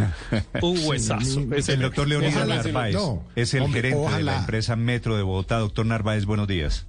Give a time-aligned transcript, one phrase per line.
[0.62, 1.46] Un huesazo.
[1.54, 4.38] Es El doctor Leonidas Ojalá Narváez no, es el hombre, gerente de la ojalá.
[4.38, 5.58] empresa Metro de Bogotá.
[5.58, 6.86] Doctor Narváez, buenos días.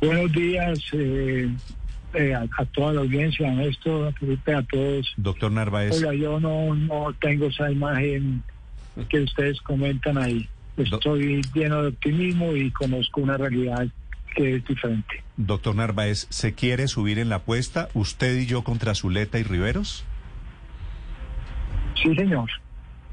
[0.00, 1.48] Buenos días eh,
[2.14, 5.12] eh, a, a toda la audiencia, a Néstor, a Felipe, a todos.
[5.16, 8.42] Doctor Narváez, Oiga, yo no, no tengo esa imagen
[9.08, 10.48] que ustedes comentan ahí.
[10.76, 13.86] Estoy lleno de optimismo y conozco una realidad
[14.34, 15.22] que es diferente.
[15.38, 20.04] doctor Narváez, ¿se quiere subir en la apuesta usted y yo contra Zuleta y Riveros?
[22.02, 22.50] Sí, señor.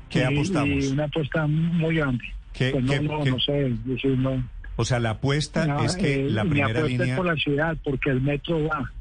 [0.10, 0.84] ¿Qué Y- apostamos?
[0.84, 2.24] Y una apuesta muy grande.
[2.54, 4.44] ¿Qué- Pues no, qué- no, qué- no sé, decir, no.
[4.76, 7.16] O sea, la apuesta No, es que eh, la mi primera es línea...
[7.16, 8.92] por la ciudad, porque el metro va.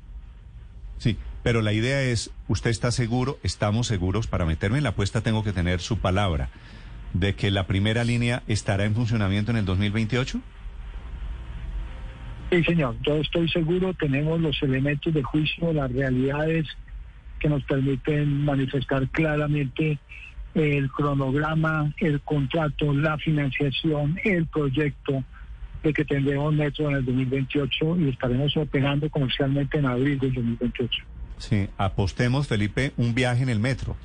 [0.98, 5.21] Sí, pero la idea es, usted está seguro, estamos seguros, para meterme en la apuesta
[5.23, 6.49] tengo que tener su palabra,
[7.15, 10.41] de que la primera línea estará en funcionamiento en el 2028?
[12.51, 12.97] Sí, señor.
[13.03, 16.67] Yo estoy seguro, tenemos los elementos de juicio, las realidades
[17.43, 19.98] que nos permiten manifestar claramente
[20.55, 25.25] el cronograma, el contrato, la financiación, el proyecto
[25.83, 31.05] de que tendremos metro en el 2028 y estaremos operando comercialmente en abril del 2028.
[31.39, 33.97] Sí, apostemos, Felipe, un viaje en el metro.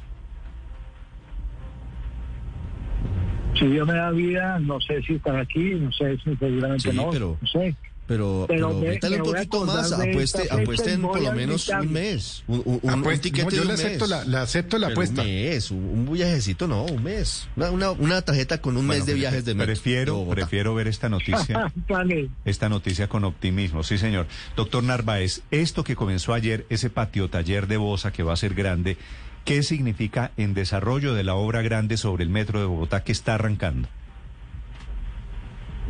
[3.59, 6.95] Si Dios me da vida, no sé si estará aquí, no sé si seguramente Sí,
[6.97, 7.75] no, pero- no sé.
[8.07, 11.91] Pero, Pero pero, métale un poquito más, apueste, y voy por lo a menos un
[11.91, 14.09] mes, un, un, un Apuest- tiquete no, yo de le acepto mes.
[14.09, 15.21] la- le acepto la Pero apuesta.
[15.23, 15.77] Un mes, un,
[16.07, 17.49] un viajecito, no, un mes.
[17.57, 19.73] Una, una, una tarjeta con un Bueno, mes de viajes de metro.
[19.73, 21.69] Prefiero, prefiero ver esta noticia.
[21.89, 22.29] Vale.
[22.45, 23.83] esta noticia con optimismo.
[23.83, 24.25] Sí, señor.
[24.55, 28.53] Doctor Narváez, esto que comenzó ayer, ese patio taller de Bosa que va a ser
[28.53, 28.97] grande,
[29.43, 33.35] ¿qué significa en desarrollo de la obra grande sobre el metro de Bogotá que está
[33.35, 33.89] arrancando?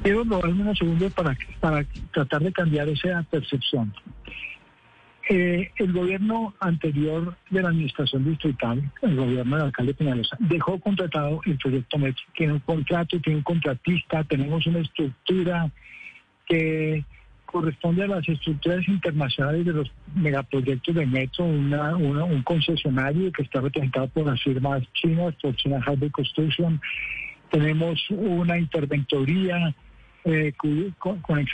[0.07, 3.93] Quiero robarme unos segundos para, para tratar de cambiar esa percepción.
[5.29, 11.41] Eh, el gobierno anterior de la administración distrital, el gobierno del alcalde Peñalosa, dejó contratado
[11.45, 12.23] el proyecto Metro.
[12.37, 15.69] Tiene un contrato, tiene un contratista, tenemos una estructura
[16.45, 17.03] que
[17.45, 23.43] corresponde a las estructuras internacionales de los megaproyectos de Metro, una, una- un concesionario que
[23.43, 26.79] está representado por las firmas chinas, por China Highway Construction,
[27.51, 29.75] tenemos una interventoría
[30.29, 31.45] eh, con, con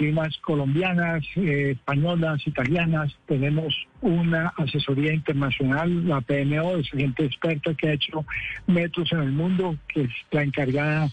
[0.42, 3.16] colombianas, eh, españolas, italianas.
[3.28, 8.26] Tenemos una asesoría internacional, la PMO, es gente experta que ha hecho
[8.66, 11.12] metros en el mundo, que está encargada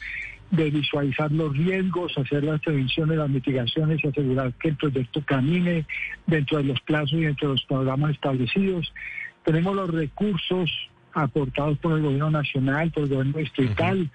[0.51, 5.85] de visualizar los riesgos, hacer las prevenciones, las mitigaciones y asegurar que el proyecto camine
[6.27, 8.91] dentro de los plazos y dentro de los programas establecidos.
[9.45, 10.71] Tenemos los recursos
[11.13, 14.11] aportados por el gobierno nacional, por el gobierno distrital,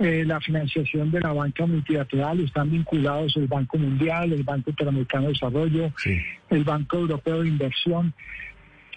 [0.00, 5.24] eh, la financiación de la banca multilateral, están vinculados el Banco Mundial, el Banco Interamericano
[5.24, 5.92] de Desarrollo,
[6.48, 8.14] el Banco Europeo de Inversión.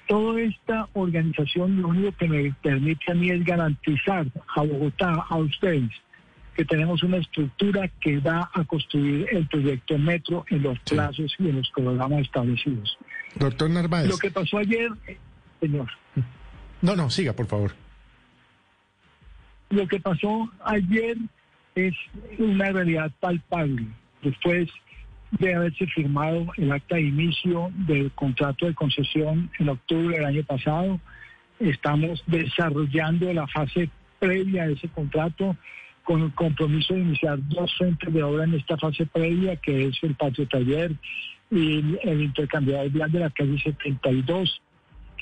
[0.08, 5.36] Toda esta organización lo único que me permite a mí es garantizar a Bogotá, a
[5.36, 5.92] ustedes,
[6.56, 11.50] que tenemos una estructura que va a construir el proyecto Metro en los plazos y
[11.50, 12.98] en los programas establecidos.
[13.36, 14.08] Doctor Narváez.
[14.08, 15.18] Lo que pasó ayer, eh,
[15.60, 15.90] señor,
[16.82, 17.83] No, no, siga, por favor.
[19.74, 21.18] Lo que pasó ayer
[21.76, 21.94] es
[22.38, 23.88] una realidad palpable.
[24.22, 24.70] Después
[25.32, 30.44] de haberse firmado el acta de inicio del contrato de concesión en octubre del año
[30.44, 31.00] pasado,
[31.60, 33.90] estamos desarrollando la fase
[34.20, 35.58] previa de ese contrato
[36.04, 39.98] con el compromiso de iniciar dos frentes de obra en esta fase previa, que es
[40.04, 40.92] el patio taller
[41.50, 44.62] y el intercambiador vial de la calle 72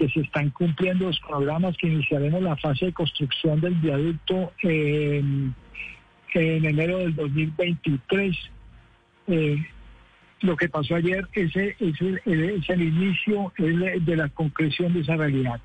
[0.01, 5.53] que se están cumpliendo los programas que iniciaremos la fase de construcción del viaducto en,
[6.33, 8.35] en enero del 2023.
[9.27, 9.63] Eh,
[10.41, 15.01] lo que pasó ayer es, el- es el, es el inicio de la concreción de
[15.01, 15.59] esa realidad.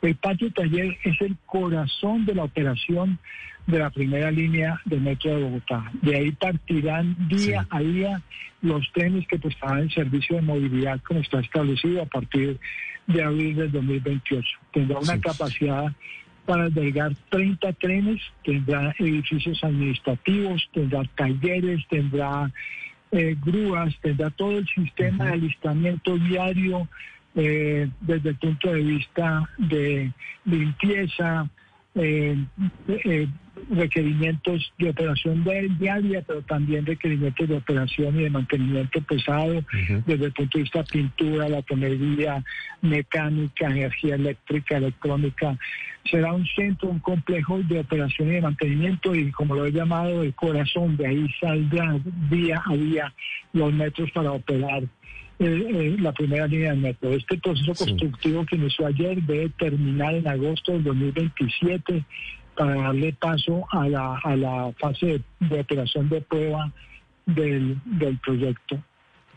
[0.00, 3.18] El patio taller es el corazón de la operación
[3.66, 5.90] de la primera línea del metro de Bogotá.
[6.02, 8.20] De ahí partirán día a día
[8.60, 12.58] los trenes que prestarán el servicio de movilidad como está establecido a partir
[13.06, 14.48] de abril del 2028.
[14.72, 15.92] Tendrá una capacidad
[16.46, 22.50] para albergar 30 trenes, tendrá edificios administrativos, tendrá talleres, tendrá
[23.12, 26.88] eh, grúas, tendrá todo el sistema de alistamiento diario
[27.34, 30.12] eh, desde el punto de vista de
[30.46, 31.48] limpieza,
[31.94, 32.36] eh,
[32.88, 33.28] eh,
[33.70, 39.62] requerimientos de operación de- diaria, pero también requerimientos de operación y de mantenimiento pesado,
[40.06, 42.42] desde el punto de vista pintura, la tonería,
[42.80, 45.56] mecánica, energía eléctrica, electrónica.
[46.10, 50.22] Será un centro, un complejo de operación y de mantenimiento y como lo he llamado,
[50.22, 53.14] el corazón, de ahí saldrán día a día
[53.52, 54.82] los metros para operar
[55.38, 57.10] eh, eh, la primera línea del metro.
[57.10, 62.04] Este proceso constructivo que inició ayer debe terminar en agosto del 2027
[62.56, 66.70] para darle paso a la, a la fase de, de operación de prueba
[67.26, 68.82] del, del proyecto.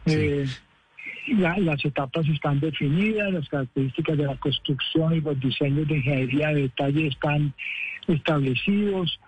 [0.06, 0.46] Eh,
[1.38, 6.50] la- las etapas están definidas, las características de la construcción y los diseños de ingeniería
[6.50, 7.54] de detalle están
[8.08, 9.20] establecidos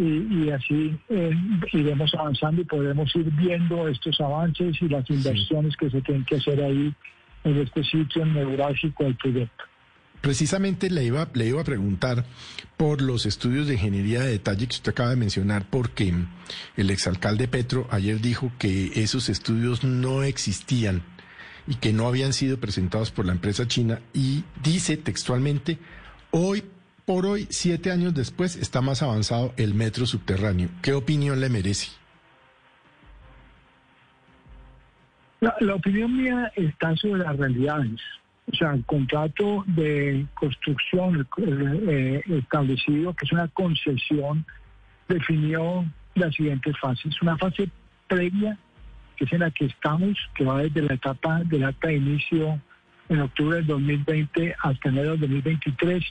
[0.00, 1.30] y, y así eh,
[1.72, 6.36] iremos avanzando y podremos ir viendo estos avances y las inversiones que se tienen que
[6.36, 6.94] hacer ahí
[7.44, 9.64] en este sitio neurálgico del proyecto.
[10.22, 12.24] Precisamente le iba, le iba a preguntar
[12.78, 16.14] por los estudios de ingeniería de detalle que usted acaba de mencionar, porque
[16.76, 21.02] el exalcalde Petro ayer dijo que esos estudios no existían
[21.66, 25.78] y que no habían sido presentados por la empresa china y dice textualmente,
[26.30, 26.64] hoy
[27.10, 30.68] por hoy, siete años después, está más avanzado el metro subterráneo.
[30.80, 31.90] ¿Qué opinión le merece?
[35.40, 38.00] La, opinión mía está sobre las realidades.
[38.46, 44.46] O sea, el contrato de construcción eh, establecido, que es una concesión,
[45.08, 45.84] definió
[46.14, 47.20] las siguientes fases.
[47.22, 47.68] Una fase
[48.06, 48.56] previa,
[49.16, 52.60] que es en la que estamos, que va desde la etapa del acta de inicio
[53.10, 56.02] en octubre del 2020 hasta enero del 2023,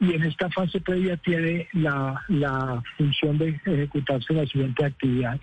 [0.00, 5.40] y en esta fase previa tiene la, función de ejecutarse las siguientes actividades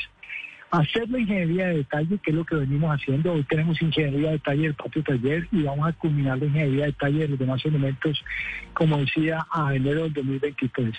[0.71, 3.33] hacer la ingeniería de detalle, que es lo que venimos haciendo.
[3.33, 6.91] Hoy tenemos ingeniería de detalle del patio taller y vamos a culminar la ingeniería de
[6.91, 8.23] detalle de los demás elementos,
[8.73, 10.93] como decía, a enero del 2023.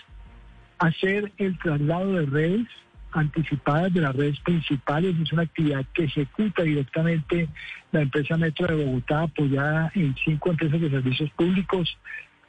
[0.81, 2.67] Hacer el traslado de redes
[3.13, 7.49] anticipadas de las redes principales es una actividad que ejecuta directamente
[7.93, 11.99] la empresa Metro de Bogotá, apoyada en cinco empresas de servicios públicos,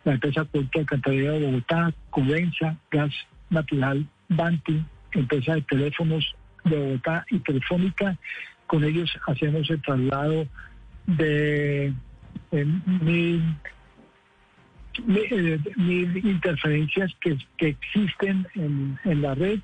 [0.03, 3.13] la empresa Puerto Alcantarilla de Bogotá, Cubenza, Gas
[3.49, 8.17] Natural, Banti, empresa de teléfonos de Bogotá y Telefónica.
[8.67, 10.47] Con ellos hacemos el traslado
[11.05, 11.93] de
[12.51, 12.65] eh,
[13.01, 13.43] mil,
[15.05, 19.59] mil, eh, mil interferencias que, que existen en, en la red.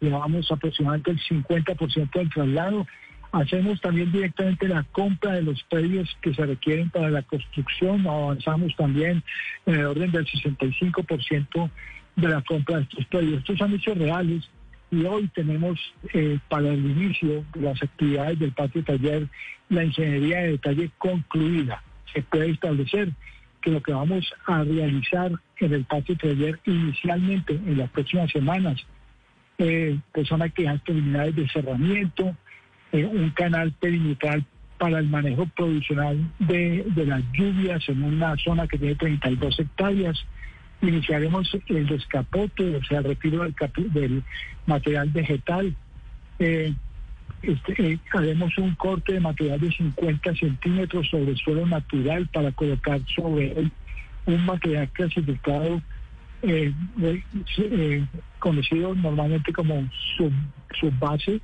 [0.00, 2.86] Llevamos aproximadamente el 50% del traslado.
[3.32, 8.06] Hacemos también directamente la compra de los predios que se requieren para la construcción.
[8.06, 9.22] Avanzamos también
[9.66, 11.70] en el orden del 65%
[12.16, 13.38] de la compra de estos predios.
[13.40, 14.48] Estos son hechos reales
[14.90, 15.78] y hoy tenemos
[16.14, 19.28] eh, para el inicio de las actividades del patio taller
[19.68, 21.82] la ingeniería de detalle concluida.
[22.14, 23.12] Se puede establecer
[23.60, 28.86] que lo que vamos a realizar en el patio taller inicialmente en las próximas semanas
[29.58, 32.36] eh, pues son actividades preliminares de cerramiento,
[32.92, 34.44] eh, un canal perimetral
[34.78, 40.24] para el manejo provisional de, de las lluvias en una zona que tiene 32 hectáreas,
[40.80, 43.54] iniciaremos el descapote, o sea, el retiro del,
[43.92, 44.22] del
[44.66, 45.74] material vegetal.
[46.38, 46.72] Eh,
[47.42, 53.00] este, eh, haremos un corte de material de 50 centímetros sobre suelo natural para colocar
[53.14, 53.72] sobre él
[54.26, 55.80] un material clasificado
[56.42, 56.72] eh,
[57.58, 58.06] eh,
[58.38, 60.32] conocido normalmente como sub,
[60.78, 61.40] subbase.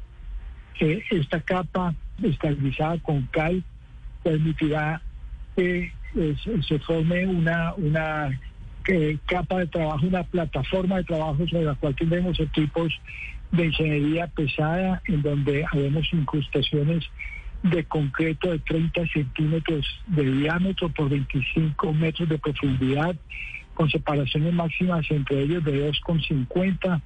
[0.79, 3.63] Esta capa estabilizada con cal
[4.23, 5.01] permitirá
[5.57, 6.37] que eh,
[6.69, 8.41] se- forme una, una
[9.27, 12.93] capa de trabajo, una plataforma de trabajo sobre la cual tendremos equipos
[13.53, 17.05] de ingeniería pesada en donde haremos incrustaciones
[17.63, 23.17] de concreto de 30 centímetros de diámetro por 25 metros de profundidad,
[23.75, 27.01] con separaciones máximas entre ellos de 2,50,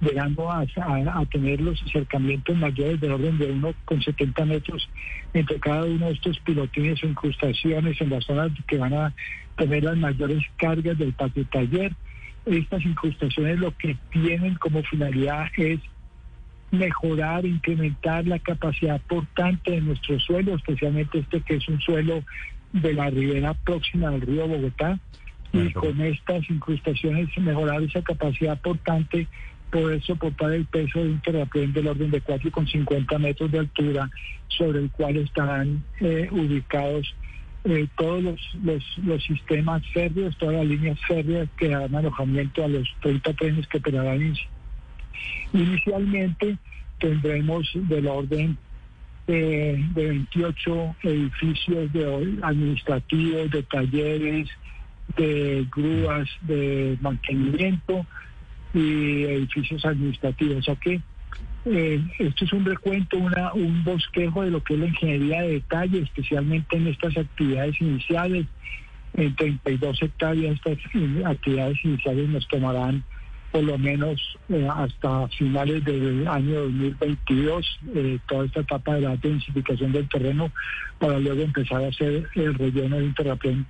[0.00, 4.88] llegando a, a- a tener los acercamientos mayores del orden de 1,70 metros
[5.32, 9.14] entre cada uno de estos pilotines o incrustaciones en las zonas que van a
[9.56, 11.92] tener las mayores cargas del patio taller.
[12.46, 15.80] Estas incrustaciones lo que tienen como finalidad es
[16.70, 22.22] mejorar, incrementar la capacidad portante de nuestro suelo, especialmente este que es un suelo
[22.72, 24.98] de la ribera próxima del río Bogotá,
[25.54, 29.26] y con estas incrustaciones mejorar esa capacidad portante,
[29.70, 34.10] poder soportar el peso de un terraplén del orden de 4,50 metros de altura,
[34.48, 37.14] sobre el cual estarán eh, ubicados
[37.64, 42.68] eh, todos los, los, los sistemas férreos, todas las líneas férreas que dan alojamiento a
[42.68, 44.36] los 30 trenes que operarán in-
[45.52, 46.56] Inicialmente
[46.98, 48.56] tendremos del orden
[49.26, 54.48] eh, de 28 edificios de administrativos, de talleres,
[55.16, 58.06] de grúas, de mantenimiento
[58.72, 60.58] y edificios administrativos.
[60.58, 61.00] O sea que
[61.66, 65.52] eh, esto es un recuento, una, un bosquejo de lo que es la ingeniería de
[65.52, 68.46] detalle, especialmente en estas actividades iniciales.
[69.16, 70.78] En 32 hectáreas estas
[71.24, 73.04] actividades iniciales nos tomarán
[73.54, 79.16] por lo menos eh, hasta finales del año 2022 eh, toda esta etapa de la
[79.16, 80.50] densificación del terreno
[80.98, 83.64] para luego empezar a hacer el relleno de un terraplén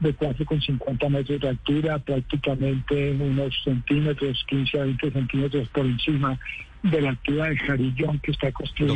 [0.00, 6.38] de 4,50 metros de altura, prácticamente unos centímetros, 15 a 20 centímetros por encima
[6.82, 8.94] de la altura del Jarillón que está construido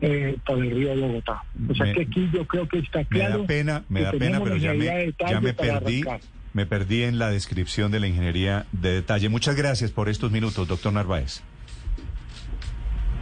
[0.00, 1.42] eh, por el río Bogotá.
[1.68, 3.34] O sea que aquí yo creo que está claro.
[3.34, 6.04] Me da pena, me da pena, pero ya me, ya me perdí.
[6.52, 9.30] Me perdí en la descripción de la ingeniería de detalle.
[9.30, 11.42] Muchas gracias por estos minutos, doctor Narváez.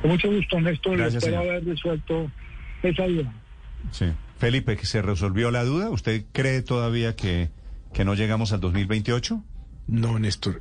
[0.03, 1.01] Con mucho gusto, Néstor.
[1.01, 2.29] espero haber resuelto
[2.83, 3.33] esa duda.
[3.93, 4.07] Sí.
[4.41, 5.91] Felipe, ¿se resolvió la duda?
[5.91, 7.51] ¿Usted cree todavía que,
[7.93, 9.45] que no llegamos al 2028?
[9.87, 10.61] No, Néstor.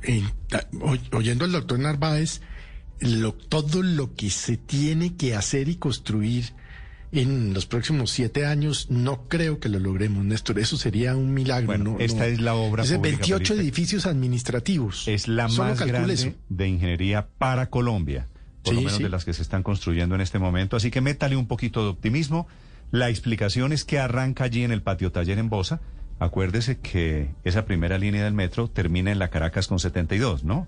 [1.12, 2.42] oyendo al doctor Narváez,
[3.00, 6.52] lo, todo lo que se tiene que hacer y construir
[7.10, 10.58] en los próximos siete años, no creo que lo logremos, Néstor.
[10.58, 11.96] Eso sería un milagro.
[12.00, 12.84] esta es la obra.
[12.84, 15.08] Es 28 edificios administrativos.
[15.08, 18.28] Es la más grande de ingeniería para Colombia,
[18.62, 20.76] por lo menos de las que se están construyendo en este momento.
[20.76, 22.46] Así que métale un poquito de optimismo.
[22.90, 25.80] La explicación es que arranca allí en el patio taller en Bosa.
[26.18, 30.66] Acuérdese que esa primera línea del metro termina en la Caracas con 72, ¿no?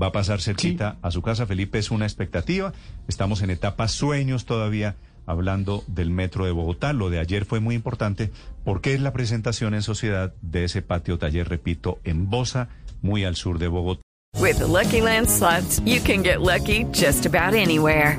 [0.00, 1.46] va a pasar cerquita a su casa.
[1.46, 2.72] Felipe, es una expectativa.
[3.08, 4.96] Estamos en etapa sueños todavía
[5.26, 6.92] hablando del metro de Bogotá.
[6.92, 8.30] Lo de ayer fue muy importante
[8.64, 12.68] porque es la presentación en sociedad de ese patio taller, repito, en Bosa,
[13.02, 14.02] muy al sur de Bogotá.
[14.40, 18.18] With Lucky Land slots, you can get lucky just about anywhere.